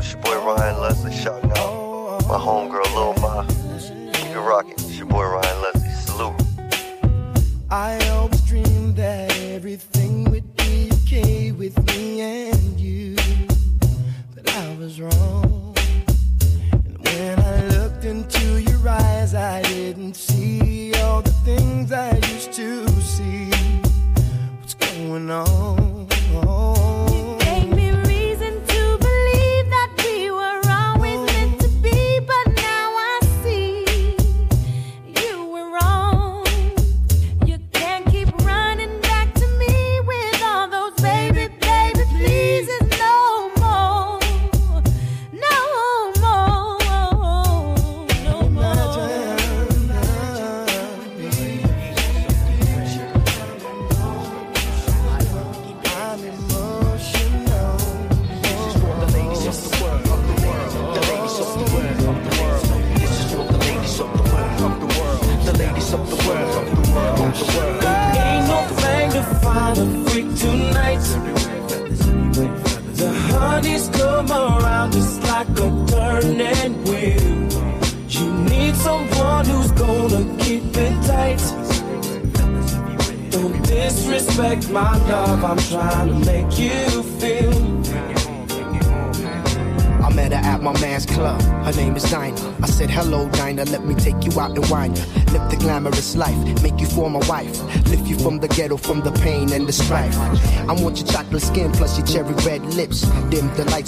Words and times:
Your 0.00 0.16
boy 0.22 0.38
Ryan 0.46 0.80
Leslie 0.80 1.12
Shotgun. 1.14 1.49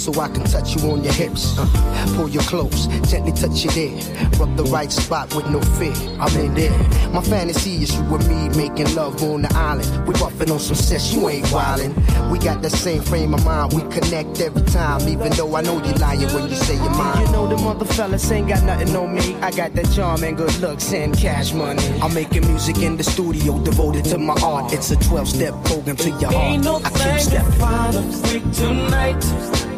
so 0.03 0.19
I 0.19 0.27
can 0.27 0.43
touch 0.43 0.75
you 0.75 0.91
on 0.91 1.01
your 1.01 1.13
hips. 1.13 1.57
Uh, 1.57 2.13
pull 2.15 2.27
you 2.27 2.41
close, 2.41 2.87
gently 3.09 3.31
touch 3.31 3.63
your 3.63 3.73
there. 3.73 3.95
Rub 4.37 4.57
the 4.57 4.65
right 4.65 4.91
spot 4.91 5.33
with 5.33 5.47
no 5.49 5.61
fear. 5.79 5.93
I'm 6.19 6.35
in 6.37 6.53
there. 6.53 6.77
My 7.11 7.21
fantasy 7.21 7.83
is 7.83 7.95
you 7.95 8.01
and 8.01 8.27
me 8.27 8.49
making 8.49 8.93
love 8.95 9.23
on 9.23 9.43
the 9.43 9.53
island. 9.55 10.05
We 10.05 10.13
buffing 10.15 10.51
on 10.51 10.59
some 10.59 10.75
sets, 10.75 11.13
you 11.13 11.29
ain't 11.29 11.45
wildin'. 11.47 11.93
We 12.29 12.37
got 12.39 12.61
the 12.61 12.69
same 12.69 13.01
frame 13.01 13.33
of 13.33 13.45
mind, 13.45 13.71
we 13.71 13.81
connect 13.83 14.41
every 14.41 14.63
time. 14.63 15.07
Even 15.07 15.31
though 15.31 15.55
I 15.55 15.61
know 15.61 15.81
you 15.81 15.93
lying 15.93 16.33
when 16.33 16.49
you 16.49 16.55
say 16.55 16.75
you're 16.75 16.89
mine. 16.89 17.25
You 17.25 17.31
know 17.31 17.47
the 17.47 17.57
mother 17.63 17.85
fellas 17.85 18.29
ain't 18.29 18.49
got 18.49 18.61
nothing 18.63 18.93
on 18.97 19.15
me. 19.15 19.35
I 19.35 19.51
got 19.51 19.73
that 19.75 19.89
charm 19.93 20.23
and 20.25 20.35
good 20.35 20.55
looks 20.59 20.91
and 20.91 21.17
cash 21.17 21.53
money. 21.53 21.87
I'm 22.01 22.13
making 22.13 22.45
music 22.47 22.79
in 22.79 22.97
the 22.97 23.03
studio 23.05 23.57
devoted 23.63 24.03
to 24.05 24.17
my 24.17 24.35
art. 24.43 24.73
It's 24.73 24.91
a 24.91 24.97
12 24.97 25.29
step 25.29 25.53
program 25.63 25.95
to 25.95 26.09
your 26.09 26.31
heart. 26.33 26.35
Ain't 26.35 26.63
no 26.65 26.81
I 26.83 26.89
keep. 26.89 27.41
Find 27.53 27.95
a 27.95 28.01
freak 28.27 28.51
tonight. 28.51 29.72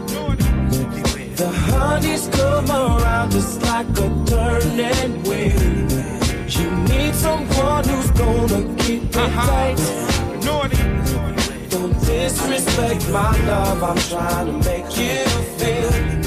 The 1.36 1.50
honey's 1.50 2.30
come 2.30 2.72
around 2.72 3.32
just 3.32 3.62
like 3.64 3.90
a 3.90 4.10
turning 4.26 5.22
wheel. 5.24 5.76
You 6.48 6.72
need 6.88 7.14
someone 7.14 7.84
who's 7.84 8.10
gonna 8.12 8.76
keep 8.78 9.04
it 9.04 9.18
uh-huh. 9.18 9.46
tight. 9.46 10.46
Naughty. 10.46 10.78
Don't 11.70 12.00
disrespect 12.06 13.10
my 13.10 13.38
love, 13.48 13.84
I'm 13.84 13.98
trying 13.98 14.48
to 14.48 14.70
make 14.70 14.98
you 14.98 15.26
feel. 15.60 16.25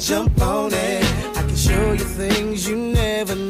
jump 0.00 0.40
on 0.40 0.70
it. 0.72 1.04
I 1.36 1.42
can 1.42 1.56
show 1.56 1.92
you 1.92 2.04
things 2.04 2.68
you 2.68 2.76
never 2.76 3.34
know. 3.34 3.47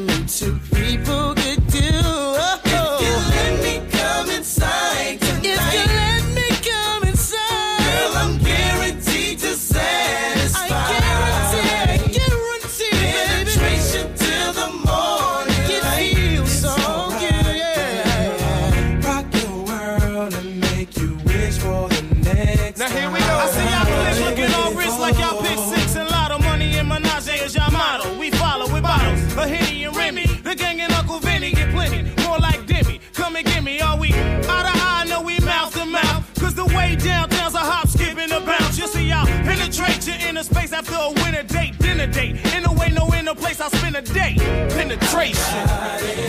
place 43.39 43.61
I 43.61 43.69
spend 43.69 43.97
a 43.97 44.03
day. 44.03 44.35
Penetration. 44.71 45.69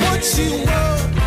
What 0.02 0.38
you 0.38 0.66
want? 0.66 1.19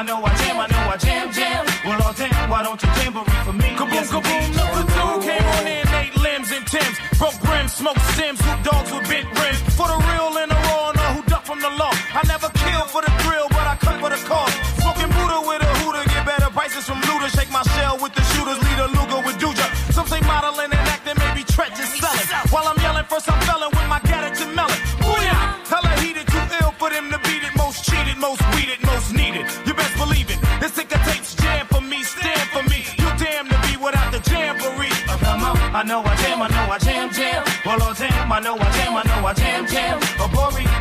I 0.00 0.02
know 0.02 0.24
I 0.24 0.34
jam, 0.36 0.56
I 0.56 0.66
know 0.66 0.84
I 0.88 0.96
jam, 0.96 1.30
jam. 1.30 1.66
Well, 1.84 2.00
all 2.00 2.14
damn, 2.14 2.48
why 2.48 2.62
don't 2.62 2.80
you 2.82 2.88
jamboree 2.88 3.44
for 3.44 3.52
me? 3.52 3.68
Kaboom, 3.76 3.92
yes, 3.92 4.08
kaboom, 4.08 4.48
number 4.56 4.82
two. 4.96 5.28
came 5.28 5.44
on 5.44 5.66
in, 5.68 5.86
eight 6.00 6.16
limbs 6.16 6.50
and 6.56 6.66
Tim's. 6.66 6.96
Broke 7.20 7.36
rims, 7.44 7.74
smoked 7.74 8.00
Sims, 8.16 8.40
hoop 8.40 8.64
dogs 8.64 8.90
with 8.90 9.06
big 9.12 9.28
rims. 9.28 9.60
For 9.76 9.88
the 9.92 10.00
real 10.00 10.29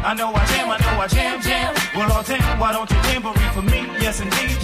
I 0.09 0.15
know 0.15 0.33
I 0.33 0.43
jam, 0.47 0.71
I 0.71 0.77
know 0.81 1.01
I 1.01 1.05
jam, 1.05 1.39
jam. 1.39 1.75
Well, 1.93 2.11
all 2.11 2.23
damn, 2.23 2.57
why 2.57 2.73
don't 2.73 2.89
you 2.89 2.97
tambourine 3.05 3.53
for 3.53 3.61
me? 3.61 3.85
Yes, 4.01 4.19
indeed. 4.19 4.57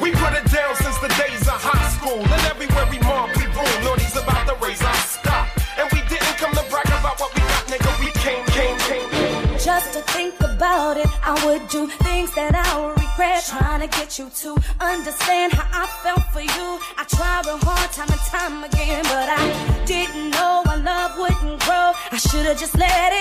We 0.00 0.08
put 0.16 0.32
it 0.32 0.48
down 0.48 0.72
since 0.80 0.96
the 1.04 1.12
days 1.20 1.44
of 1.44 1.60
high 1.60 1.88
school, 1.92 2.24
and 2.24 2.42
everywhere 2.48 2.88
we 2.88 2.96
mark, 3.04 3.36
we 3.36 3.44
rule. 3.52 3.76
Lordy's 3.84 4.16
about 4.16 4.48
to 4.48 4.56
raise 4.64 4.80
our 4.80 5.00
stock, 5.04 5.52
and 5.76 5.84
we 5.92 6.00
didn't 6.08 6.36
come 6.40 6.48
to 6.56 6.64
brag 6.72 6.88
about 6.88 7.20
what 7.20 7.28
we 7.36 7.44
got, 7.44 7.64
nigga. 7.68 7.92
We 8.00 8.08
came, 8.24 8.40
came, 8.56 8.78
came. 8.88 9.58
Just 9.60 9.92
to 9.92 10.00
think 10.16 10.40
about 10.40 10.96
it, 10.96 11.12
I 11.20 11.36
would 11.44 11.68
do 11.68 11.86
things 12.00 12.32
that 12.32 12.56
I 12.56 12.80
would 12.80 12.96
regret. 12.96 13.44
Trying 13.44 13.84
to 13.84 13.90
get 13.98 14.18
you 14.18 14.32
to 14.48 14.56
understand 14.80 15.52
how 15.52 15.84
I 15.84 15.84
felt 16.00 16.24
for 16.32 16.40
you. 16.40 16.80
I 16.96 17.04
tried 17.04 17.44
real 17.44 17.60
hard 17.60 17.92
time 17.92 18.08
and 18.08 18.24
time 18.32 18.64
again, 18.64 19.04
but 19.12 19.28
I 19.28 19.44
didn't 19.84 20.30
know 20.30 20.62
my 20.64 20.76
love 20.76 21.20
wouldn't 21.20 21.60
grow. 21.68 21.92
I 22.10 22.16
should 22.16 22.46
have 22.46 22.58
just 22.58 22.78
let 22.78 23.11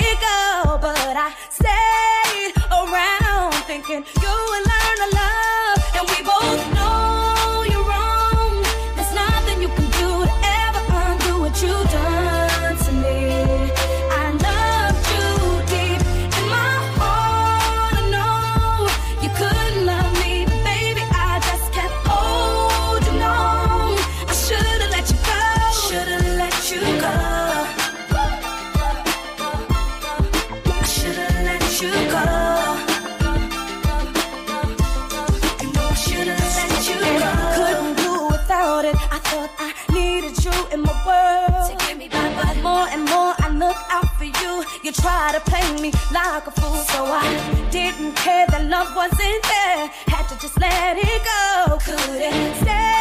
didn't 48.01 48.15
care 48.15 48.47
that 48.47 48.65
love 48.65 48.95
wasn't 48.95 49.43
there. 49.43 49.87
Had 50.07 50.27
to 50.29 50.39
just 50.39 50.59
let 50.59 50.97
it 50.97 51.23
go. 51.23 51.77
Couldn't 51.85 52.55
stay. 52.55 53.00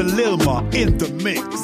to 0.00 0.06
Lilma 0.06 0.74
in 0.74 0.96
the 0.96 1.08
mix. 1.22 1.59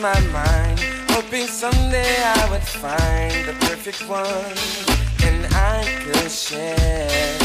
my 0.00 0.20
mind, 0.32 0.80
hoping 1.10 1.46
someday 1.46 2.22
I 2.22 2.50
would 2.50 2.62
find 2.62 3.44
the 3.46 3.52
perfect 3.66 4.08
one 4.08 4.56
and 5.24 5.46
I 5.54 5.84
could 6.04 6.30
share. 6.30 7.36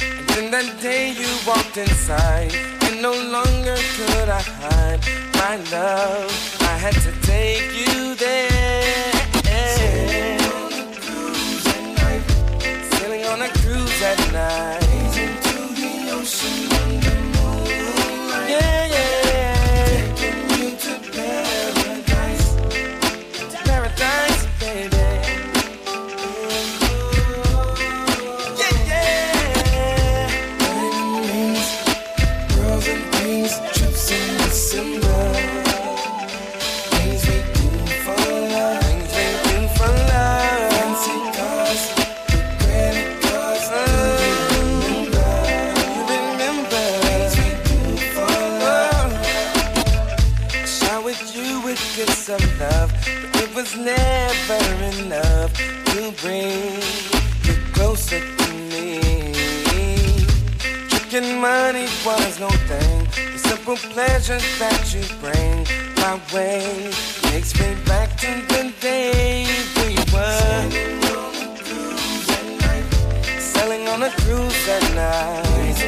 And 0.00 0.28
then 0.30 0.50
that 0.50 0.80
day 0.80 1.12
you 1.12 1.28
walked 1.46 1.76
inside, 1.76 2.52
and 2.86 3.00
no 3.00 3.12
longer 3.12 3.76
could 3.96 4.28
I 4.28 4.42
hide 4.42 5.00
my 5.34 5.56
love. 5.70 6.32
I 6.62 6.76
had 6.84 6.94
to 7.06 7.12
take 7.22 7.70
you 7.80 8.16
there. 8.16 9.12
Sailing 9.76 10.40
on 10.50 10.72
a 10.82 10.86
cruise 10.98 11.66
at 11.66 11.82
night. 12.02 12.24
Sailing 12.94 13.24
on 13.26 13.42
a 13.42 13.48
cruise 13.60 14.02
at 14.02 14.18
night. 14.32 14.82
Into 15.16 15.58
the 15.78 16.10
ocean 16.10 16.72
under 16.82 17.16
moonlight. 17.34 18.50
Yeah, 18.50 18.86
yeah. 18.86 19.21
bring 56.22 56.80
you 57.42 57.54
closer 57.74 58.20
to 58.20 58.52
me. 58.70 59.00
Chicken 60.88 61.40
money 61.40 61.88
was 62.06 62.38
no 62.38 62.48
thing. 62.70 63.08
The 63.32 63.38
simple 63.38 63.76
pleasures 63.92 64.44
that 64.60 64.94
you 64.94 65.02
bring 65.20 65.66
my 65.96 66.14
way 66.32 66.92
takes 67.30 67.52
me 67.58 67.74
back 67.84 68.16
to 68.18 68.30
the 68.52 68.72
day 68.80 69.46
we 69.78 69.96
were. 70.14 70.70
Selling 70.70 71.08
on 71.08 71.24
a 71.44 71.58
cruise 71.58 72.30
at 72.38 72.46
night. 72.60 72.86
Selling 73.40 73.88
on 73.88 74.02
a 74.04 74.10
cruise 74.22 74.68
at 74.68 74.82
night. 74.94 75.82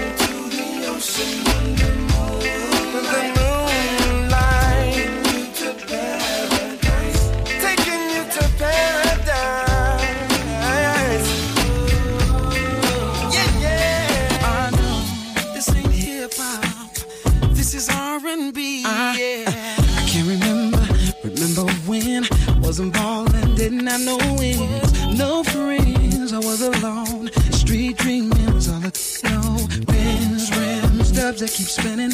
that 31.45 31.53
keep 31.53 31.67
spinning. 31.67 32.13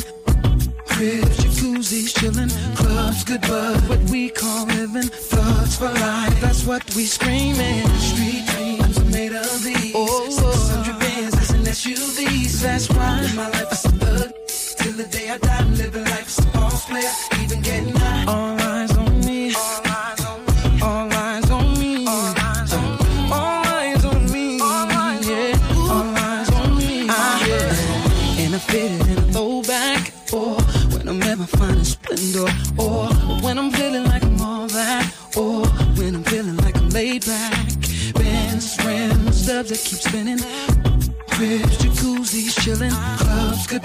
Cribs, 0.87 1.37
jacuzzis, 1.38 2.12
chillin', 2.12 2.50
clubs, 2.76 3.25
good 3.25 3.40
bud. 3.42 3.88
What 3.88 4.00
we 4.10 4.28
call 4.28 4.66
living, 4.66 5.08
thugs 5.08 5.76
for 5.76 5.84
life. 5.84 6.40
That's 6.40 6.64
what 6.64 6.82
we 6.96 7.04
screaming. 7.04 7.87
Street 7.99 8.50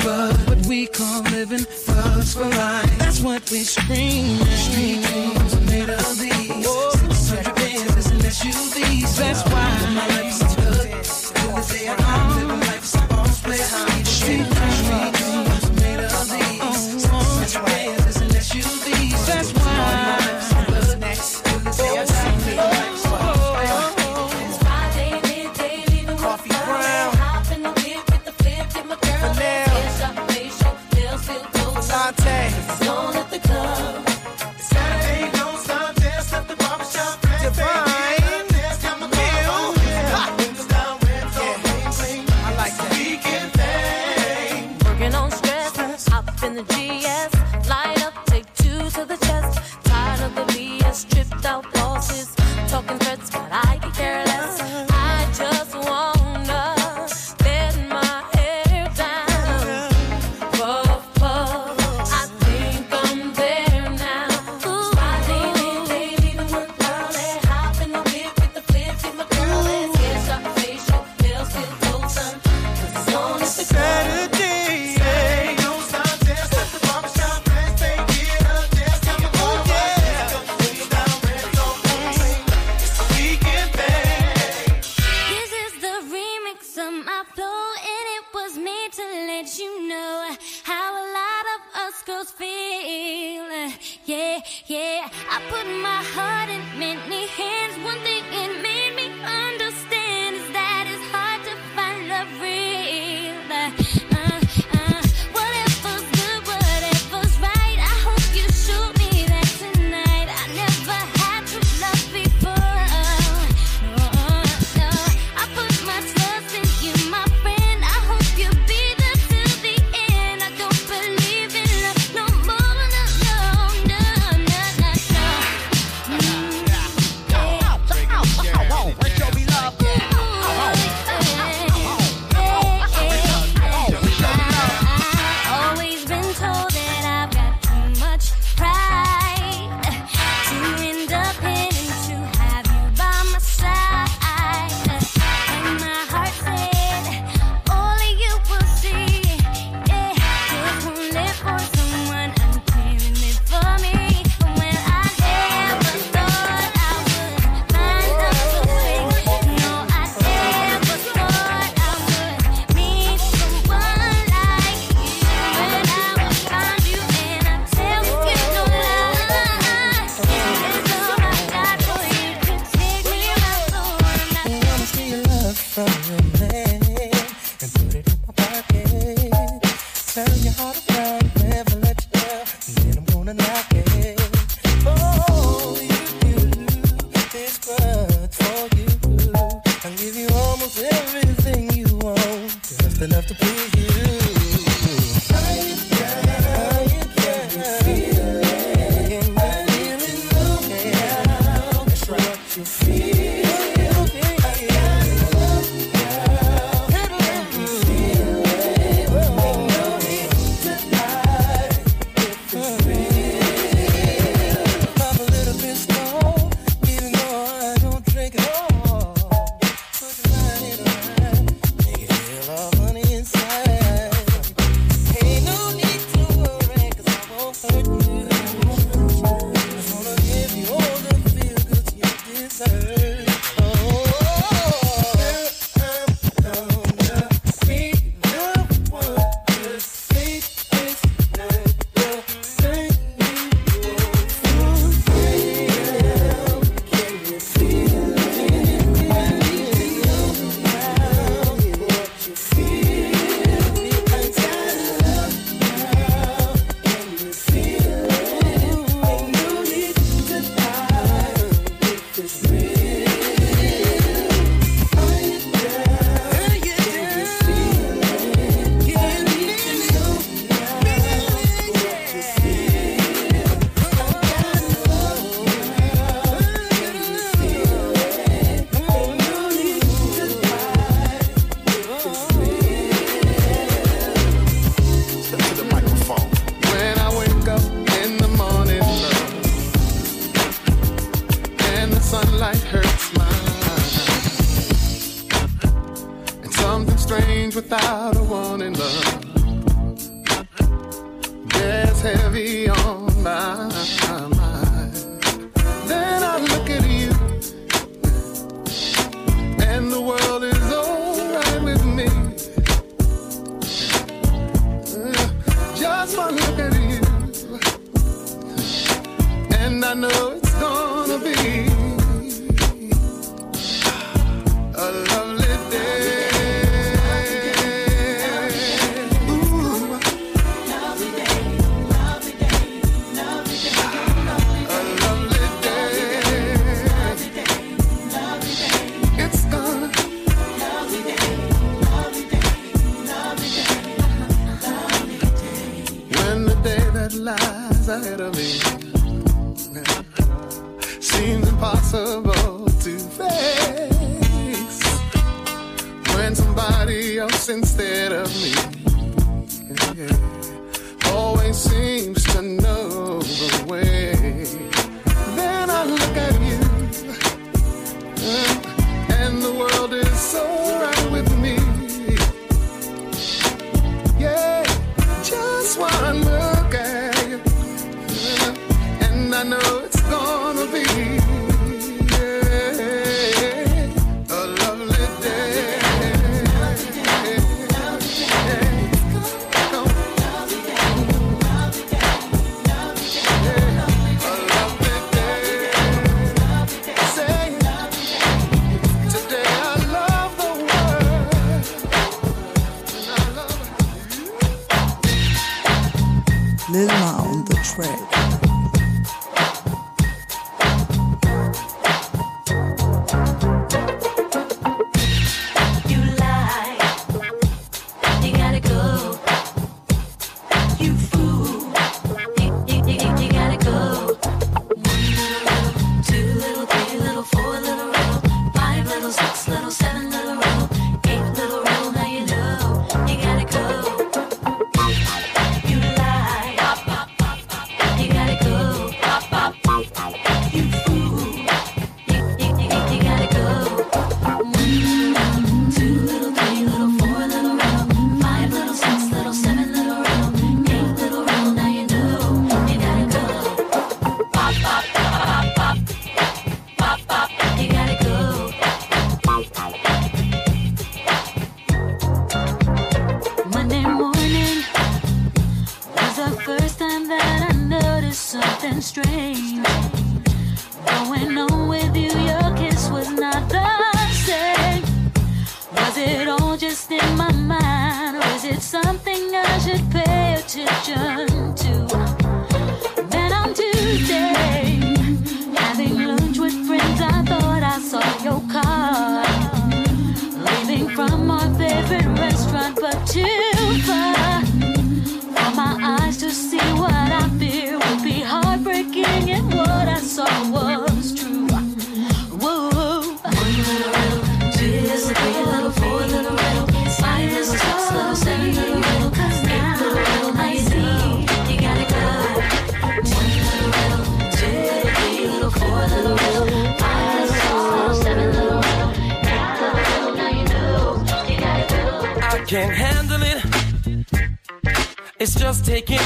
but 0.06 0.38
what 0.48 0.66
we 0.68 0.86
call 0.86 1.24
living 1.24 1.66
thugs 1.66 2.36
for 2.36 2.46
life. 2.46 2.98
That's 3.00 3.22
what 3.22 3.50
we 3.50 3.60
scream. 3.64 4.38
scream. 4.46 5.05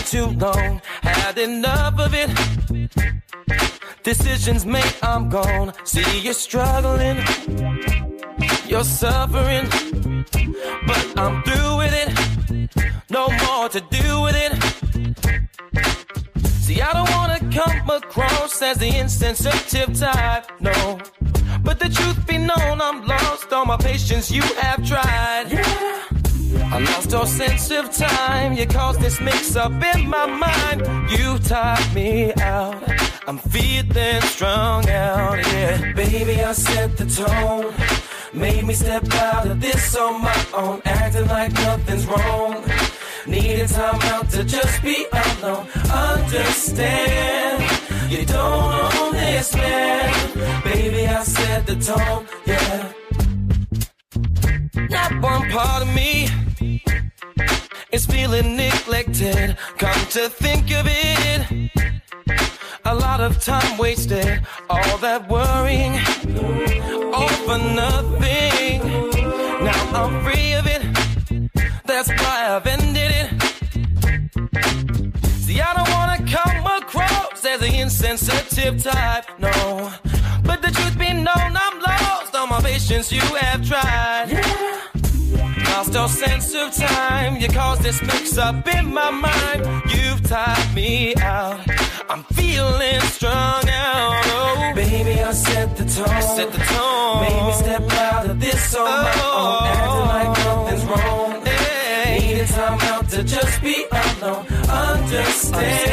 Too 0.09 0.25
long. 0.25 0.81
Had 1.03 1.37
enough 1.37 1.99
of 1.99 2.15
it. 2.15 2.29
Decisions 4.01 4.65
made, 4.65 4.95
I'm 5.03 5.29
gone. 5.29 5.71
See 5.83 6.21
you 6.21 6.33
struggling. 6.33 7.17
You're 8.67 8.83
suffering. 8.83 9.67
But 10.87 11.03
I'm 11.15 11.43
through 11.43 11.77
with 11.77 11.93
it. 12.03 12.09
No 13.11 13.29
more 13.29 13.69
to 13.69 13.81
do 13.81 14.21
with 14.21 14.35
it. 14.45 14.53
See, 16.63 16.81
I 16.81 16.91
don't 16.93 17.11
wanna 17.11 17.39
come 17.53 17.89
across 17.91 18.61
as 18.63 18.77
the 18.77 18.97
insensitive 18.97 19.93
type, 19.99 20.45
no. 20.59 20.99
But 21.61 21.79
the 21.79 21.89
truth 21.89 22.25
be 22.25 22.39
known, 22.39 22.81
I'm 22.81 23.05
lost. 23.05 23.53
All 23.53 23.65
my 23.65 23.77
patience 23.77 24.31
you 24.31 24.41
have 24.41 24.83
tried. 24.87 25.51
Yeah. 25.51 26.18
I 26.71 26.77
lost 26.79 27.13
all 27.13 27.25
sense 27.25 27.71
of 27.71 27.91
time. 27.91 28.53
You 28.53 28.67
caused 28.67 29.01
this 29.01 29.19
mix 29.19 29.55
up 29.55 29.71
in 29.71 30.08
my 30.08 30.27
mind. 30.27 30.82
You 31.12 31.39
tired 31.39 31.93
me 31.95 32.32
out. 32.36 32.82
I'm 33.27 33.39
feeling 33.39 34.21
strung 34.21 34.88
out, 34.89 35.38
yeah. 35.47 35.93
Baby, 35.93 36.43
I 36.43 36.51
set 36.51 36.95
the 36.95 37.05
tone. 37.05 37.73
Made 38.34 38.65
me 38.65 38.73
step 38.75 39.12
out 39.13 39.47
of 39.47 39.60
this 39.60 39.95
on 39.95 40.21
my 40.21 40.45
own. 40.53 40.82
Acting 40.86 41.27
like 41.27 41.51
nothing's 41.53 42.05
wrong. 42.05 42.63
Needed 43.25 43.69
time 43.69 44.01
out 44.13 44.29
to 44.29 44.43
just 44.43 44.82
be 44.84 45.08
alone. 45.12 45.67
Understand. 45.91 47.63
You 48.12 48.25
don't 48.25 48.95
own 48.95 49.13
this 49.13 49.55
man. 49.55 50.63
Baby, 50.63 51.08
I 51.08 51.23
set 51.23 51.65
the 51.65 51.75
tone, 51.75 52.27
yeah. 52.45 52.93
Not 54.75 55.21
one 55.21 55.49
part 55.49 55.82
of 55.84 55.93
me 55.93 56.29
is 57.91 58.05
feeling 58.05 58.55
neglected. 58.55 59.58
Come 59.77 60.05
to 60.12 60.29
think 60.29 60.71
of 60.71 60.86
it, 60.88 61.71
a 62.86 62.93
lot 62.95 63.19
of 63.19 63.43
time 63.43 63.77
wasted. 63.77 64.45
All 64.69 64.97
that 64.99 65.27
worrying, 65.29 65.93
all 67.13 67.27
for 67.27 67.58
nothing. 67.58 68.82
Now 69.63 70.05
I'm 70.05 70.23
free 70.23 70.53
of 70.53 70.67
it. 70.67 70.84
That's 71.86 72.10
why 72.10 72.55
I've 72.55 72.67
ended 72.67 73.12
it. 73.21 73.27
See, 75.41 75.60
I 75.60 75.73
don't 75.73 75.89
wanna 75.89 76.19
come 76.29 76.65
across 76.77 77.43
as 77.45 77.62
an 77.62 77.73
insensitive 77.73 78.84
type, 78.84 79.25
no. 79.39 79.91
But 80.43 80.62
the 80.62 80.71
truth 80.71 80.97
be 80.97 81.13
known, 81.13 81.53
my 81.53 81.68
patience 82.69 83.12
you 83.12 83.21
have 83.41 83.62
tried. 83.67 84.29
Lost 85.69 85.95
all 85.95 86.08
sense 86.08 86.53
of 86.53 86.67
time. 86.73 87.38
You 87.41 87.47
caused 87.47 87.82
this 87.82 87.99
mix 88.01 88.38
up 88.38 88.67
in 88.77 88.93
my 88.93 89.10
mind. 89.10 89.62
You've 89.93 90.21
tired 90.23 90.75
me 90.75 91.15
out. 91.15 91.60
I'm 92.10 92.23
feeling 92.38 93.01
strung 93.15 93.63
out. 93.88 94.21
Oh, 94.25 94.71
baby, 94.75 95.15
I 95.29 95.32
set 95.32 95.77
the 95.77 95.86
tone. 95.86 96.10
I 96.10 96.21
set 96.36 96.51
the 96.51 96.63
tone. 96.73 97.21
Made 97.23 97.43
me 97.47 97.53
step 97.63 97.86
out 98.08 98.29
of 98.29 98.39
this 98.39 98.75
on 98.75 98.86
my 98.86 99.13
own. 99.34 99.51
Oh. 99.51 99.71
Acting 99.73 100.08
like 100.15 100.32
nothing's 100.45 100.86
wrong. 100.89 101.32
Needed 102.19 102.47
time 102.55 102.79
out 102.91 103.05
to 103.10 103.23
just 103.23 103.62
be 103.63 103.77
alone. 103.91 104.45
Understand. 104.86 105.88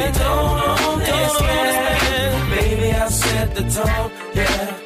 You 0.00 0.10
don't 0.22 0.58
own 0.68 0.98
this 1.00 1.34
man. 1.40 2.50
Baby, 2.54 2.88
I 2.92 3.08
set 3.08 3.54
the 3.54 3.64
tone. 3.76 4.10
Yeah. 4.34 4.85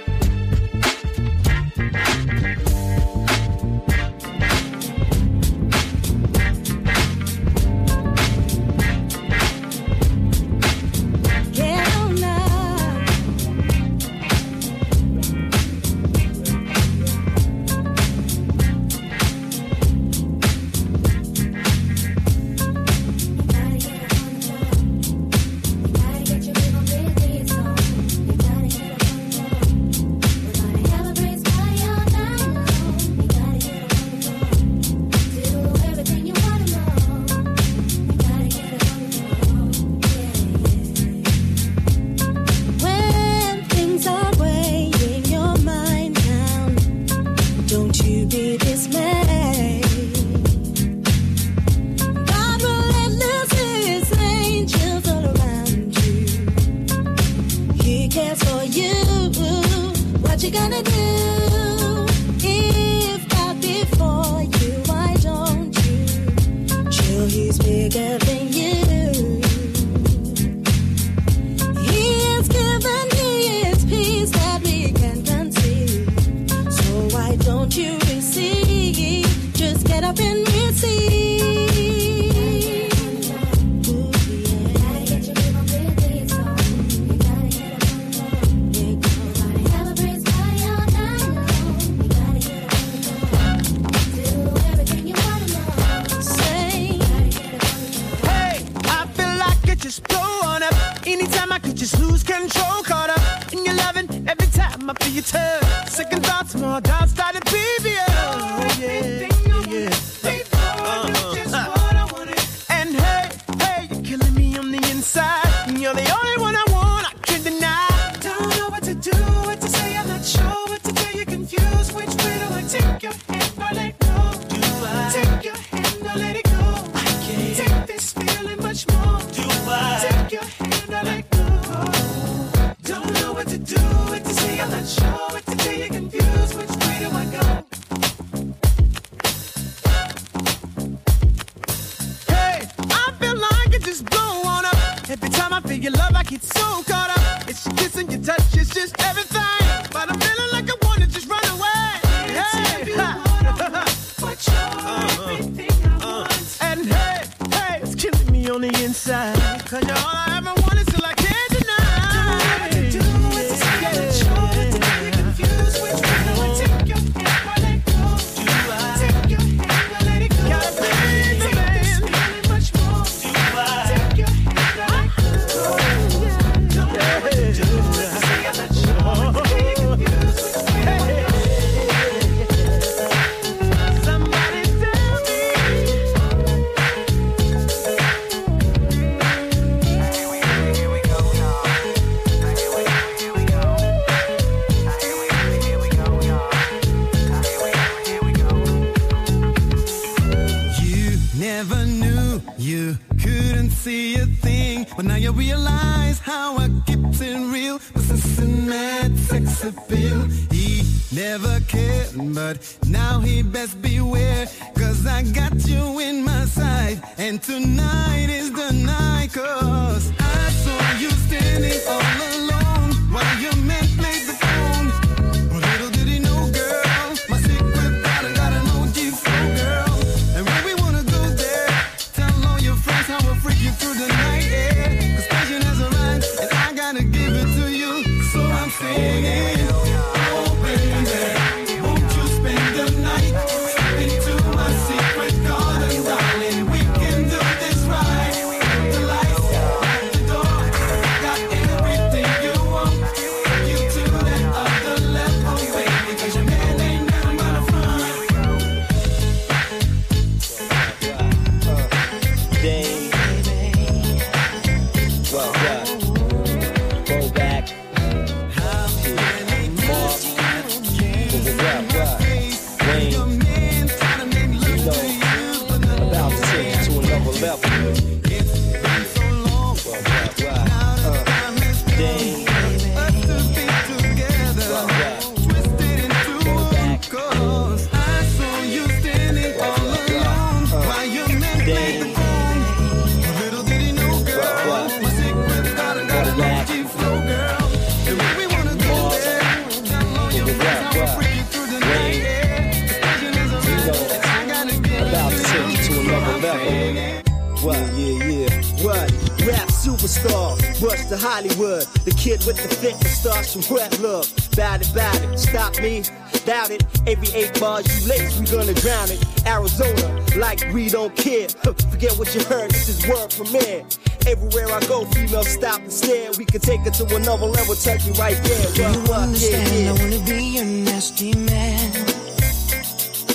take 326.60 326.86
it 326.86 326.94
to 326.94 327.16
another 327.16 327.46
level, 327.46 327.74
touch 327.74 328.06
you 328.06 328.12
right 328.12 328.36
there. 328.44 328.72
Do 328.72 328.82
you 328.82 329.12
understand? 329.12 329.88
I 329.88 330.02
wanna 330.02 330.24
be 330.24 330.56
your 330.56 330.64
nasty 330.64 331.32
man. 331.34 331.92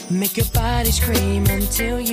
Make 0.09 0.37
your 0.37 0.45
body 0.53 0.91
scream 0.91 1.45
until 1.47 1.99
you 1.99 2.04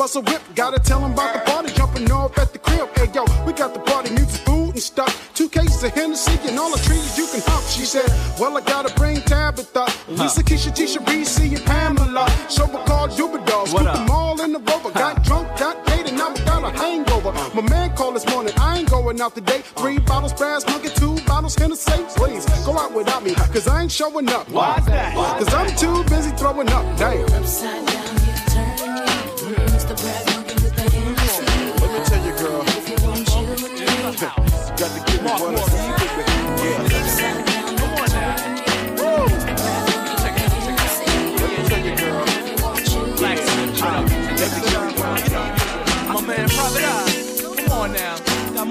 bustle 0.00 0.22
whip. 0.22 0.40
Gotta 0.54 0.80
tell 0.80 1.00
them 1.02 1.12
about 1.12 1.34
the 1.34 1.40
party, 1.50 1.74
jumping 1.74 2.10
off 2.10 2.38
at 2.38 2.54
the 2.54 2.58
crib. 2.58 2.88
Hey 2.96 3.08
yo, 3.12 3.22
we 3.44 3.52
got 3.52 3.74
the 3.74 3.80
party, 3.80 4.08
music, 4.14 4.40
food, 4.46 4.70
and 4.70 4.82
stuff. 4.82 5.12
Two 5.34 5.46
cases 5.46 5.84
of 5.84 5.92
Hennessy 5.92 6.38
and 6.48 6.58
all 6.58 6.70
the 6.74 6.82
trees 6.88 7.18
you 7.18 7.26
can 7.26 7.42
hop. 7.44 7.62
She 7.64 7.84
said, 7.84 8.08
Well, 8.40 8.56
I 8.56 8.62
gotta 8.62 8.94
bring 8.94 9.20
Tabitha, 9.20 9.84
Lisa, 10.08 10.42
Keisha, 10.42 10.72
Tisha, 10.72 11.04
BC, 11.04 11.54
and 11.56 11.64
Pamela. 11.66 12.26
Sober 12.48 12.82
called 12.84 13.10
Dubadol, 13.10 13.68
scoop 13.68 13.92
them 13.92 14.10
all 14.10 14.40
in 14.40 14.54
the 14.54 14.60
rover. 14.60 14.90
Got 14.90 15.22
drunk, 15.22 15.46
got 15.58 15.84
dated, 15.84 16.14
now 16.14 16.32
we 16.32 16.40
got 16.46 16.64
a 16.64 16.70
hangover. 16.78 17.32
My 17.54 17.60
man 17.68 17.94
called 17.94 18.16
this 18.16 18.26
morning, 18.30 18.54
I 18.56 18.78
ain't 18.78 18.90
going 18.90 19.20
out 19.20 19.34
today. 19.34 19.60
Three 19.80 19.98
bottles, 19.98 20.32
brass 20.32 20.66
monkey, 20.66 20.88
two 20.88 21.20
bottles, 21.26 21.56
Hennessy. 21.56 22.04
Please 22.16 22.46
go 22.64 22.78
out 22.78 22.94
without 22.94 23.22
me, 23.22 23.34
cause 23.34 23.68
I 23.68 23.82
ain't 23.82 23.92
showing 23.92 24.30
up. 24.30 24.48
Why 24.48 24.80
that? 24.80 25.14
Cause 25.14 25.52
I'm 25.52 25.68
too 25.76 26.04
busy 26.08 26.30
throwing 26.38 26.70
up. 26.70 26.84
Damn. 26.96 27.89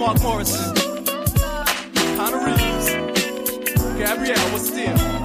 Mark 0.09 0.23
Morrison, 0.23 0.73
Connor 2.17 2.43
Reeves, 2.43 2.93
Gabrielle 3.99 4.53
was 4.53 4.67
still. 4.67 5.18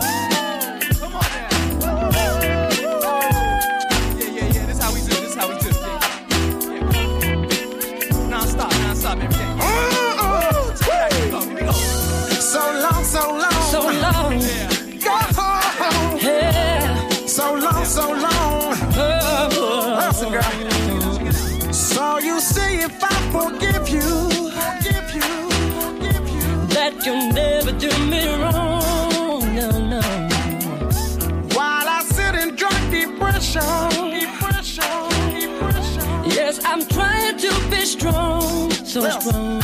Yes, 36.26 36.58
I'm 36.64 36.84
trying 36.86 37.38
to 37.38 37.50
be 37.70 37.84
strong, 37.84 38.70
so 38.72 39.02
well. 39.02 39.20
strong. 39.20 39.60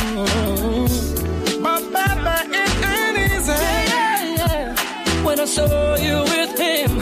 But 1.61 1.93
Papa, 1.93 2.47
it 2.51 2.85
ain't 2.87 3.19
easy. 3.33 3.51
Yeah, 3.51 4.35
yeah, 4.37 4.75
yeah. 4.77 5.25
When 5.25 5.41
I 5.41 5.45
saw 5.45 5.97
you 5.97 6.23
with 6.23 6.57
him, 6.57 6.99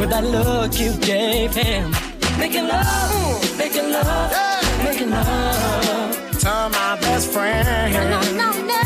with 0.00 0.10
that 0.10 0.24
look 0.24 0.76
you 0.80 0.94
gave 0.98 1.54
him, 1.54 1.92
making 2.38 2.66
love, 2.66 3.58
making 3.58 3.92
love, 3.92 4.32
yeah. 4.32 4.82
making 4.82 5.10
love. 5.10 6.38
To 6.40 6.68
my 6.72 6.98
best 7.02 7.30
friend. 7.32 7.92
No, 7.92 8.02
no, 8.02 8.20
no, 8.32 8.50
no. 8.66 8.82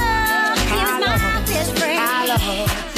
He's 0.72 0.92
my 1.00 1.42
best 1.46 1.78
friend. 1.78 1.98
I 1.98 2.26
love 2.26 2.42
her. 2.42 2.89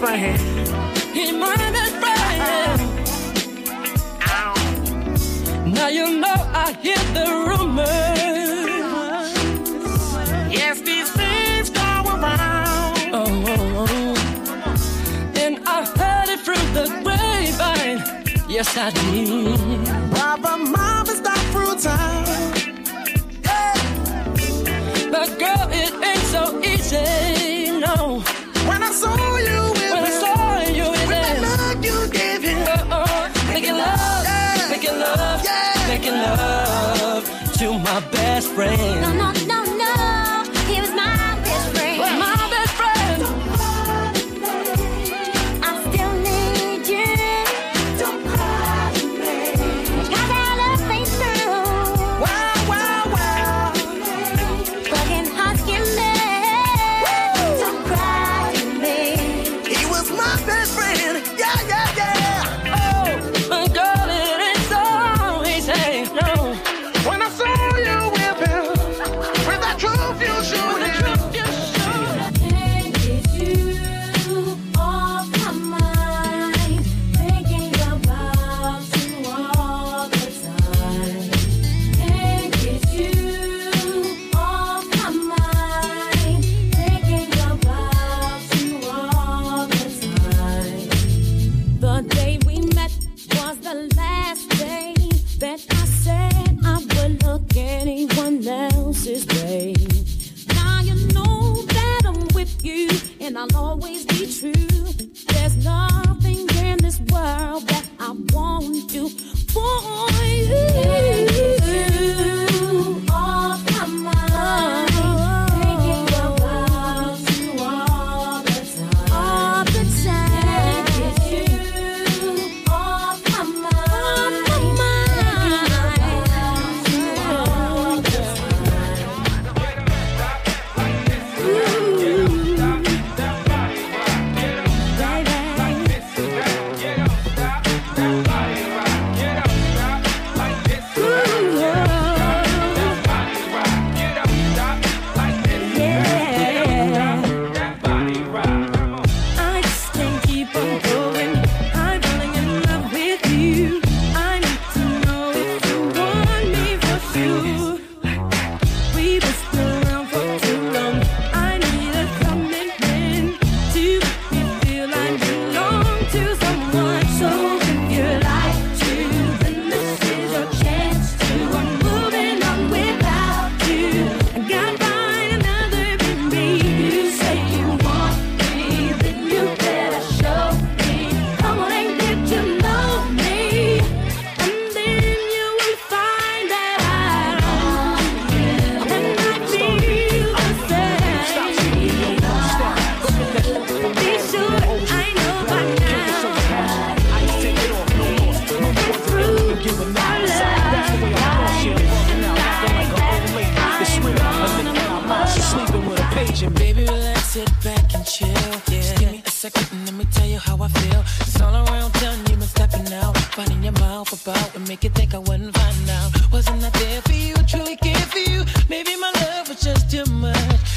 best 0.00 0.12
friend. 0.12 0.40
He's 1.14 1.32
my 1.32 1.56
best 1.56 1.94
friend. 1.96 2.80
Ow. 4.22 4.54
Now 5.66 5.88
you 5.88 6.18
know 6.18 6.34
I 6.52 6.72
hear 6.82 6.98
the 7.14 7.26
rumors. 7.48 7.86
Yes, 10.52 10.80
these 10.80 11.10
things 11.12 11.70
go 11.70 11.80
around. 11.80 13.10
Oh. 13.12 14.14
And 15.36 15.58
I 15.66 15.84
heard 15.84 16.28
it 16.28 16.40
through 16.40 16.66
the 16.74 16.86
grapevine. 17.02 18.00
Yes, 18.48 18.76
I 18.76 18.90
did. 18.90 19.58
While 20.12 20.38
mama's 20.38 21.20
not 21.20 21.38
through 21.52 21.76
time. 21.78 22.29
friend. 38.60 38.89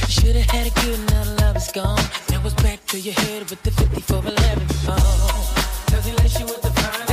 Should've 0.10 0.46
had 0.52 0.68
a 0.68 0.82
good 0.82 1.00
night. 1.12 1.42
love 1.42 1.58
is 1.58 1.72
gone. 1.72 2.00
Now 2.30 2.42
it's 2.46 2.54
back 2.62 2.86
to 2.88 3.00
your 3.00 3.16
head 3.16 3.50
with 3.50 3.62
the 3.64 3.72
54 3.72 4.20
11. 4.20 4.68
Does 5.88 6.06
he 6.06 6.12
let 6.14 6.40
you 6.40 6.46
with 6.46 6.62
the 6.62 6.70
fine? 6.70 7.13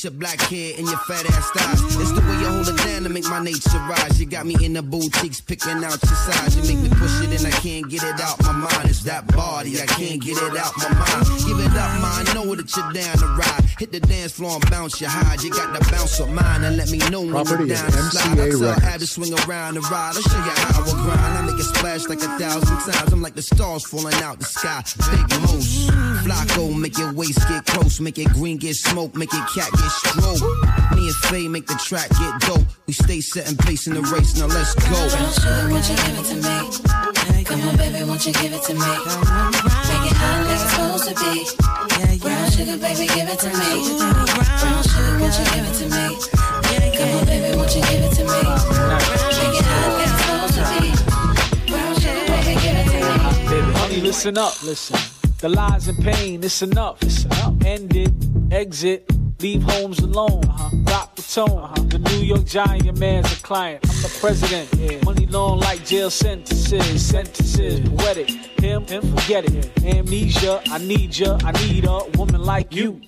With 0.00 0.14
your 0.14 0.18
black 0.18 0.40
hair 0.40 0.72
and 0.78 0.88
your 0.88 0.96
fat 1.00 1.26
ass 1.26 1.50
thighs. 1.50 1.82
It's 2.00 2.12
the 2.12 2.22
way 2.22 2.40
you 2.40 2.48
hold 2.48 2.66
it 2.68 2.76
down 2.88 3.02
to 3.02 3.10
make 3.10 3.28
my 3.28 3.44
nature 3.44 3.76
rise. 3.84 4.18
You 4.18 4.24
got 4.24 4.46
me 4.46 4.56
in 4.64 4.72
the 4.72 4.80
boutiques 4.80 5.42
picking 5.42 5.84
out 5.84 6.00
your 6.00 6.16
size. 6.24 6.56
You 6.56 6.62
make 6.64 6.80
me 6.80 6.88
push 6.88 7.20
it 7.20 7.36
and 7.36 7.44
I 7.44 7.50
can't 7.60 7.86
get 7.90 8.04
it 8.04 8.18
out 8.18 8.40
my 8.40 8.52
mind. 8.52 8.88
It's 8.88 9.02
that 9.02 9.28
body, 9.36 9.76
I 9.76 9.84
can't 9.84 10.22
get 10.22 10.38
it 10.40 10.56
out 10.56 10.72
my 10.78 10.88
mind. 10.88 11.26
Give 11.44 11.60
it 11.60 11.76
up, 11.76 11.92
man, 12.00 12.24
know 12.32 12.54
that 12.54 12.74
you're 12.74 12.92
down 12.96 13.16
to 13.18 13.26
ride. 13.36 13.64
Hit 13.78 13.92
the 13.92 14.00
dance 14.00 14.32
floor 14.32 14.56
and 14.56 14.70
bounce 14.70 15.02
your 15.02 15.10
hide. 15.10 15.42
You 15.42 15.50
got 15.50 15.76
the 15.76 15.84
bounce 15.92 16.18
of 16.18 16.30
mine 16.30 16.64
and 16.64 16.78
let 16.78 16.88
me 16.88 16.96
know 17.10 17.20
when 17.20 17.32
Property 17.32 17.68
you're 17.68 17.76
down 17.76 17.92
to 17.92 17.92
slide. 17.92 18.40
I 18.40 18.48
tell 18.48 18.60
Records. 18.60 18.84
Abby 18.84 19.04
swing 19.04 19.34
around 19.44 19.76
and 19.76 19.84
ride. 19.90 20.16
I'll 20.16 20.22
show 20.24 20.40
you 20.40 20.56
how 20.64 20.80
I 20.80 20.90
grind. 20.96 21.20
I 21.36 21.42
make 21.44 21.60
it 21.60 21.68
splash 21.76 22.08
like 22.08 22.24
a 22.24 22.38
thousand 22.40 22.78
times. 22.88 23.12
I'm 23.12 23.20
like 23.20 23.34
the 23.34 23.42
stars 23.42 23.84
falling 23.84 24.16
out 24.24 24.38
the 24.38 24.46
sky. 24.46 24.80
Big 25.12 25.28
moose. 25.44 25.92
Flacco, 26.22 26.76
make 26.76 26.98
your 26.98 27.12
waist 27.12 27.40
get 27.48 27.64
close. 27.66 28.00
Make 28.00 28.18
it 28.18 28.28
green 28.32 28.58
get 28.58 28.76
smoke. 28.76 29.14
Make 29.16 29.32
it 29.32 29.44
cat 29.54 29.70
get 29.72 29.90
stroke. 29.90 30.42
Me 30.92 31.08
and 31.08 31.16
Faye 31.28 31.48
make 31.48 31.66
the 31.66 31.74
track 31.74 32.10
get 32.10 32.40
dope. 32.40 32.66
We 32.86 32.92
stay 32.92 33.20
setting 33.20 33.56
pace 33.56 33.86
in 33.86 33.94
the 33.94 34.02
race. 34.02 34.36
Now 34.36 34.46
let's 34.46 34.74
go. 34.74 34.90
Brown 34.90 35.32
sugar, 35.32 35.68
won't 35.70 35.88
you 35.88 35.96
give 35.96 36.18
it 36.20 36.26
to 36.30 36.36
me? 36.36 37.44
Come 37.44 37.62
on, 37.68 37.76
baby, 37.76 38.04
won't 38.04 38.24
you 38.26 38.32
give 38.34 38.52
it 38.52 38.62
to 38.62 38.74
me? 38.74 38.80
Make 38.80 40.06
it 40.06 40.16
hot 40.20 40.44
like 40.44 40.54
it's 40.54 40.62
supposed 40.70 41.08
to 41.08 41.14
be. 41.18 41.34
Brown 42.20 42.50
sugar, 42.50 42.76
baby, 42.78 43.06
give 43.08 43.28
it 43.28 43.38
to 43.40 43.48
me. 43.50 43.70
Brown 44.60 44.82
sugar, 44.86 45.18
won't 45.18 45.34
you 45.34 45.44
give 45.50 45.66
it 45.66 45.74
to 45.80 45.86
me? 45.88 46.06
Come 47.00 47.10
on, 47.16 47.24
baby, 47.26 47.56
won't 47.56 47.74
you 47.74 47.82
give 47.82 48.04
it 48.04 48.12
to 48.14 48.22
me? 48.22 48.40
Make 49.40 49.56
it 49.56 49.64
hot 49.66 49.88
like 49.88 50.04
it's 50.04 50.14
supposed 50.20 50.54
to 50.54 50.62
be. 50.68 50.94
Brown 51.72 51.92
sugar, 51.98 52.24
baby, 52.28 52.54
give 52.60 52.76
it 52.76 52.86
to 52.92 52.98
me. 53.02 53.16
Baby, 53.50 53.72
honey, 53.78 54.00
listen 54.00 54.38
up, 54.38 54.62
listen. 54.62 55.00
The 55.40 55.48
lies 55.48 55.88
and 55.88 55.96
pain, 56.04 56.44
it's 56.44 56.60
enough. 56.60 57.02
It's 57.02 57.24
enough. 57.24 57.54
End 57.64 57.96
it, 57.96 58.12
exit, 58.50 59.10
leave 59.40 59.62
homes 59.62 59.98
alone. 60.00 60.44
Uh-huh. 60.44 60.76
Rock 60.84 61.16
the 61.16 61.22
tone. 61.22 61.58
Uh-huh. 61.58 61.82
The 61.88 61.98
New 61.98 62.18
York 62.18 62.44
Giant 62.44 62.98
man's 62.98 63.32
a 63.32 63.36
client. 63.42 63.80
I'm 63.88 64.02
the 64.02 64.18
president. 64.20 64.68
Yeah. 64.74 65.02
Money 65.02 65.24
long 65.28 65.60
like 65.60 65.86
jail 65.86 66.10
sentences. 66.10 67.06
Sentences, 67.06 67.80
poetic. 67.88 68.28
Him, 68.60 68.86
him, 68.86 69.16
forget 69.16 69.46
it. 69.46 69.82
Amnesia, 69.82 70.60
I 70.66 70.76
need 70.76 71.16
ya. 71.16 71.38
I 71.42 71.52
need 71.52 71.86
a 71.86 72.00
woman 72.18 72.42
like 72.42 72.74
you. 72.74 73.00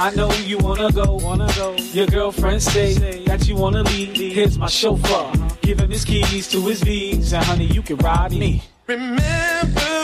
I 0.00 0.12
know 0.16 0.32
you 0.32 0.58
wanna 0.58 0.90
go, 0.90 1.14
wanna 1.14 1.48
go. 1.54 1.76
Your 1.92 2.08
girlfriend 2.08 2.60
say 2.60 2.94
that 3.26 3.46
you 3.46 3.54
wanna 3.54 3.84
leave. 3.84 4.16
Here's 4.32 4.58
my 4.58 4.66
chauffeur, 4.66 5.30
give 5.62 5.78
him 5.78 5.90
his 5.90 6.04
keys 6.04 6.48
to 6.48 6.60
his 6.62 6.82
V's, 6.82 7.32
and 7.32 7.44
honey, 7.44 7.66
you 7.66 7.82
can 7.82 7.98
ride 7.98 8.32
me. 8.32 8.64
Remember 8.88 9.97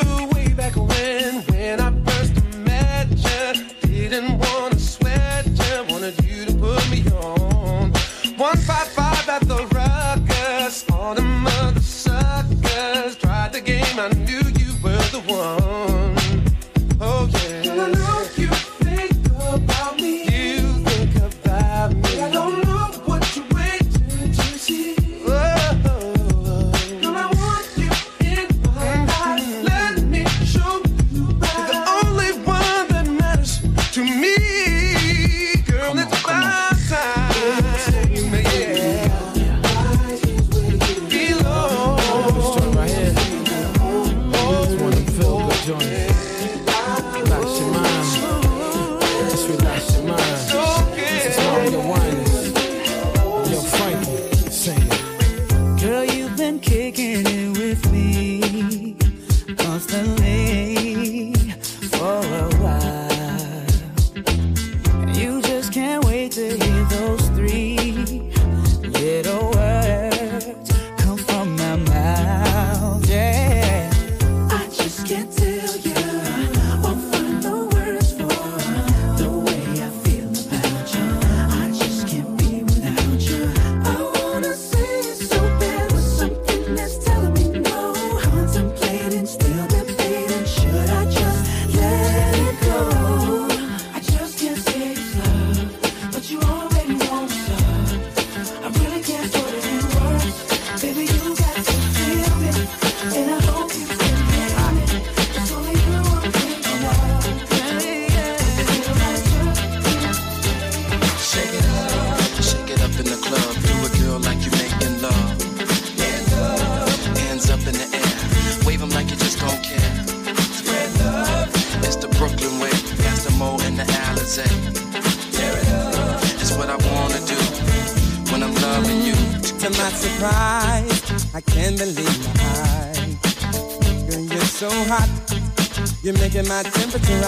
temperature 136.99 137.21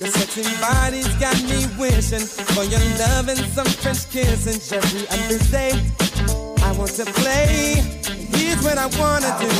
Your 0.00 0.10
sexy 0.10 0.42
body's 0.60 1.08
got 1.16 1.36
me 1.44 1.66
wishing 1.78 2.26
for 2.54 2.64
your 2.64 2.80
love 2.98 3.28
and 3.28 3.38
some 3.38 3.66
French 3.66 4.08
kissing. 4.10 4.60
Every 4.76 5.06
other 5.08 5.38
day, 5.50 5.72
I 6.62 6.72
want 6.78 6.92
to 6.92 7.04
play. 7.04 7.82
Here's 8.32 8.62
what 8.62 8.78
I 8.78 8.86
wanna 8.98 9.26
I 9.26 9.38
do. 9.42 9.50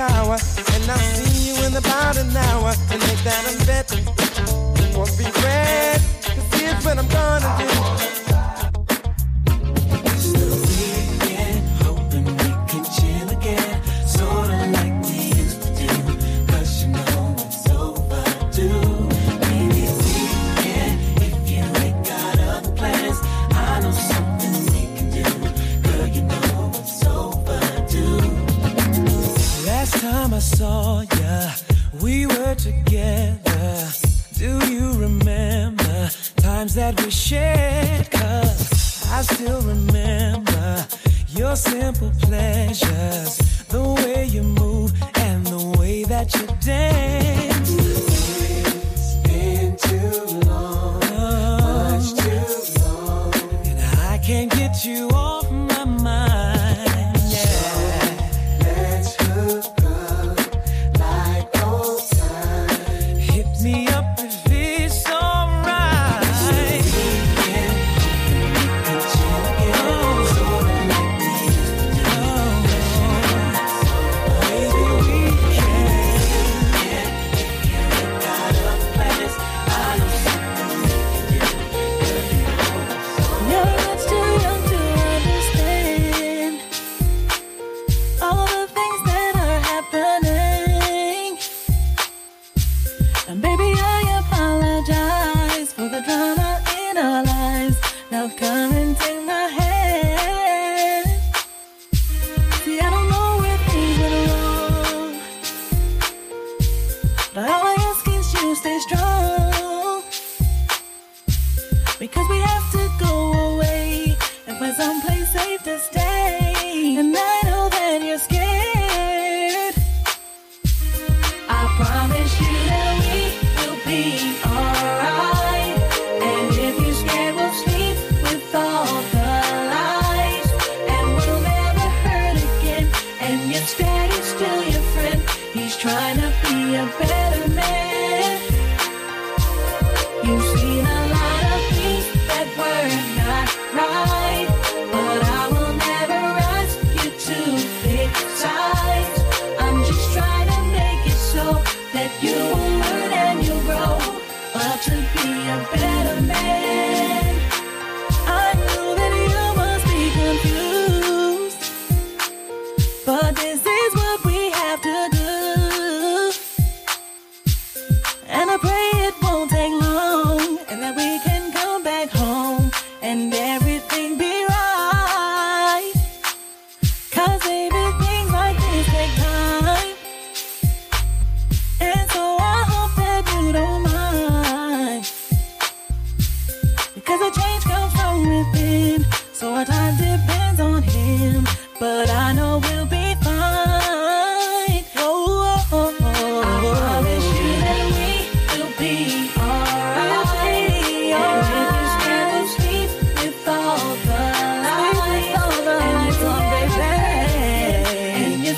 shower, 0.08 0.38
and 0.74 0.89
I'll 0.89 0.97
see 0.97 1.49
you 1.49 1.66
in 1.66 1.76
about 1.76 2.18
an 2.18 2.36
hour. 2.36 2.72
to 2.74 2.97
make 3.06 3.22
that 3.28 3.43
a 3.49 3.66
bet. 3.68 3.88
Won't 4.95 5.12
regret, 5.18 6.02
cause 6.36 6.60
here's 6.60 6.84
what 6.86 6.97
I'm 6.97 7.08
gonna 7.08 7.52
do. 7.60 8.20
your 41.52 41.58
simple 41.58 42.12
pleasures, 42.22 43.38
the 43.68 43.84
way 44.06 44.24
you 44.26 44.41
move 44.41 44.93
and 45.16 45.45
the 45.47 45.78
way 45.78 46.06
that 46.06 46.34
you 46.34 46.47
dance. 46.62 47.20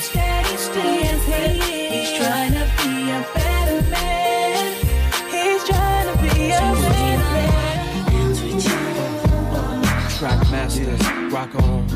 He's 0.03 0.11
trying 2.17 2.51
to 2.51 2.65
be 2.77 3.09
a 3.09 3.25
better 3.33 3.81
man. 3.89 4.73
He's 5.31 5.63
trying 5.63 6.07
to 6.11 6.21
be 6.21 6.51
a 6.51 6.59
better 6.59 7.17
man. 7.31 7.53
Rock 11.31 11.55
on. 11.55 11.87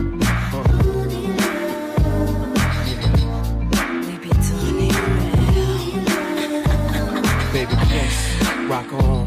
Baby, 7.52 7.76
rock 8.68 8.94
on. 8.94 9.27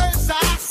Words 0.00 0.63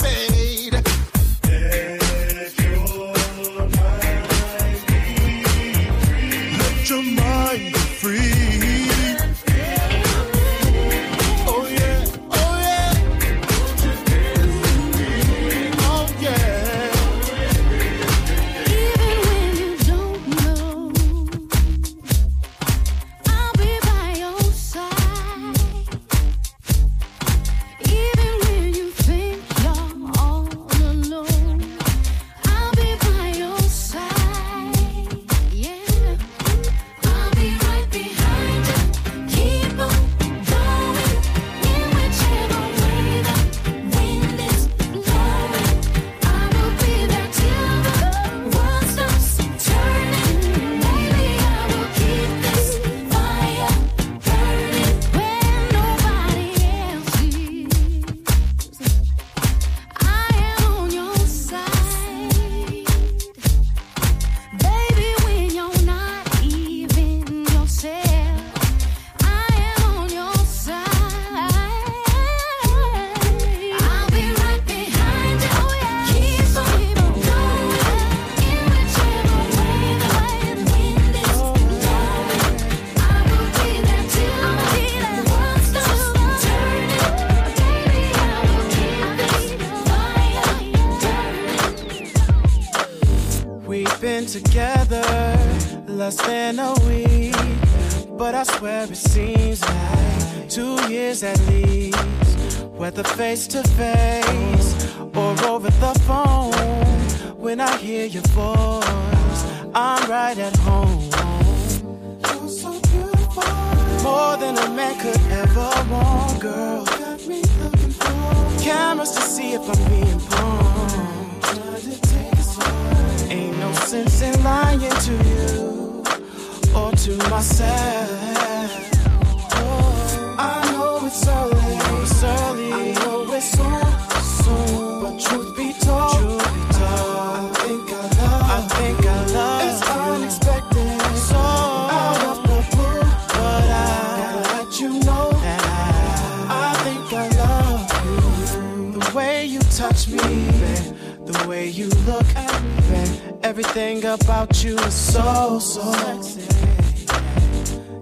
thing 154.03 154.13
about 154.13 154.63
you 154.63 154.77
is 154.79 154.93
so, 154.93 155.59
so 155.59 155.91
sexy. 155.93 156.41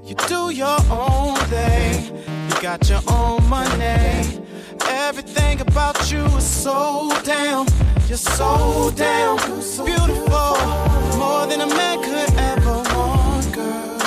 You 0.03 0.15
do 0.27 0.49
your 0.49 0.79
own 0.89 1.35
thing, 1.51 2.15
you 2.49 2.61
got 2.61 2.89
your 2.89 3.01
own 3.07 3.47
money. 3.47 4.41
Everything 4.87 5.61
about 5.61 6.11
you 6.11 6.23
is 6.37 6.43
so 6.43 7.11
damn, 7.23 7.67
you're 8.07 8.17
so 8.17 8.91
damn 8.95 9.37
beautiful. 9.85 10.57
More 11.17 11.45
than 11.47 11.61
a 11.61 11.67
man 11.67 12.01
could 12.01 12.33
ever 12.51 12.77
want, 12.93 13.53
girl. 13.53 13.99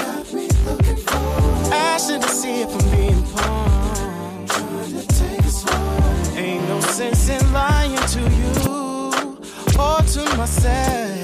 Passion 1.71 2.21
to 2.21 2.29
see 2.29 2.63
it 2.63 2.71
from 2.71 2.91
being 2.91 3.23
porn. 3.31 4.47
Ain't 6.37 6.69
no 6.69 6.81
sense 6.81 7.29
in 7.29 7.53
lying 7.53 8.07
to 8.15 8.21
you 8.21 8.53
or 9.79 9.99
to 10.15 10.37
myself. 10.37 11.24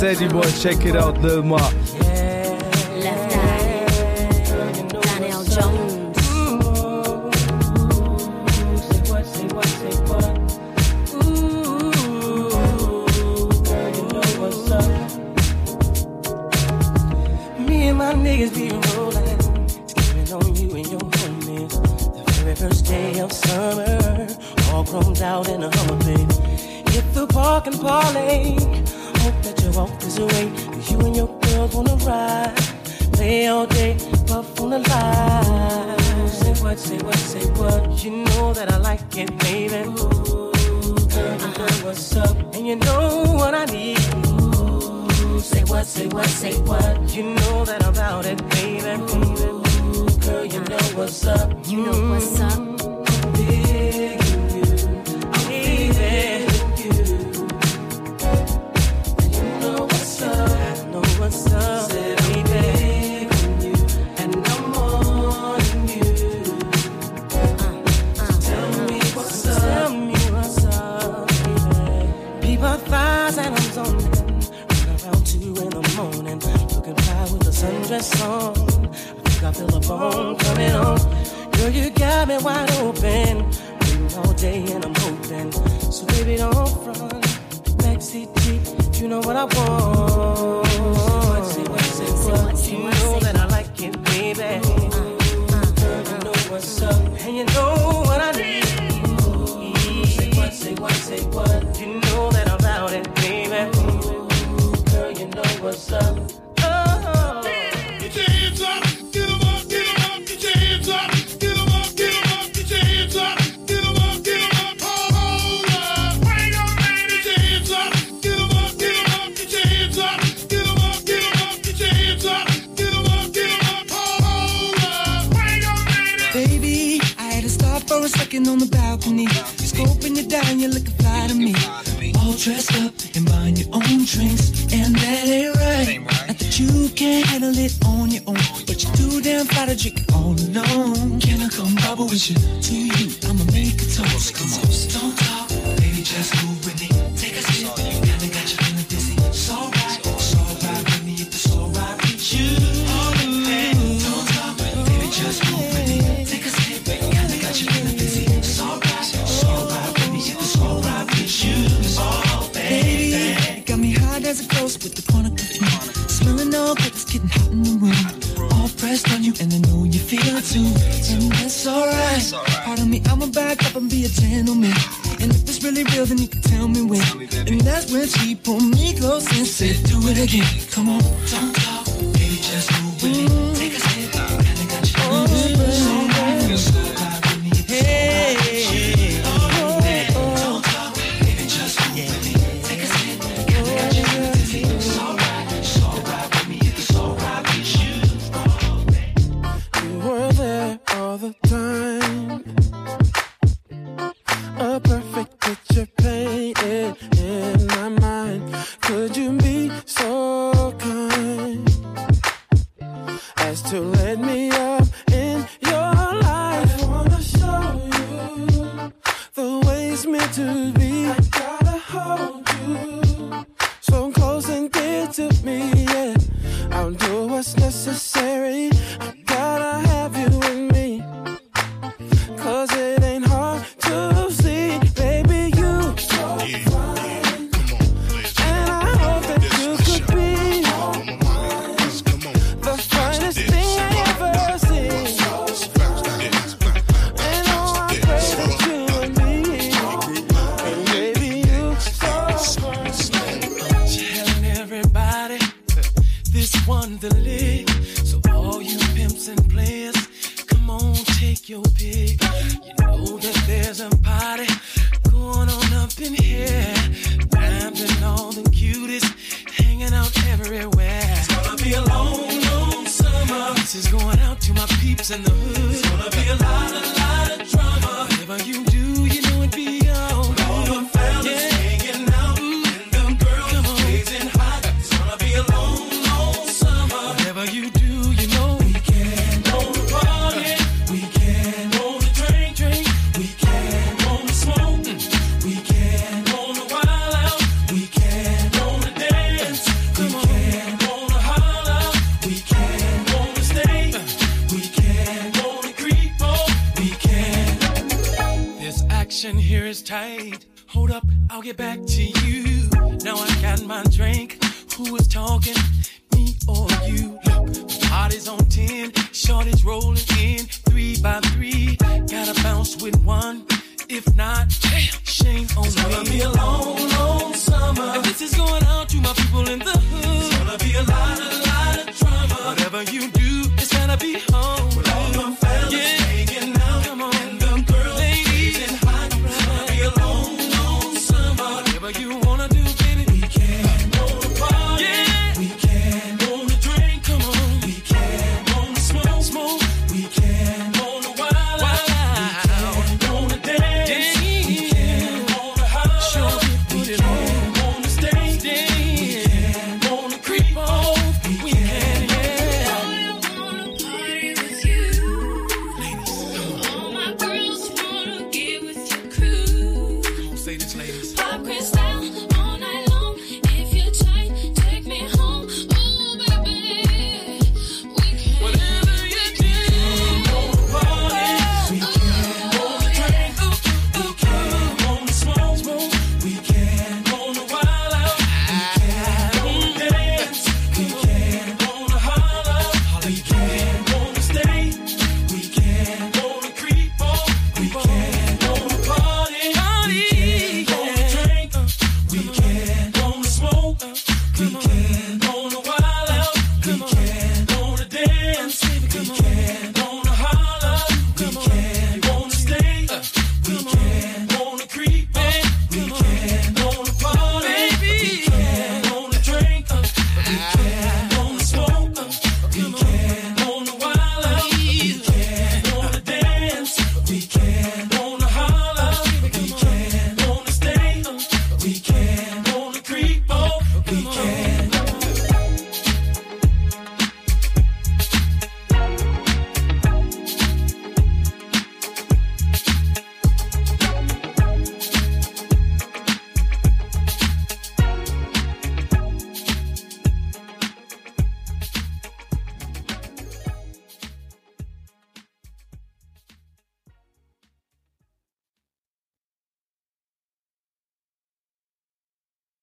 Said 0.00 0.18
you 0.18 0.30
boy, 0.30 0.50
check 0.52 0.86
it 0.86 0.96
out, 0.96 1.20
Lil 1.20 1.42
Mop. 1.42 1.74